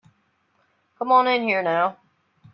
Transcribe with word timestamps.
Come 0.97 1.11
on 1.11 1.27
in 1.27 1.43
here 1.43 1.61
now. 1.61 1.97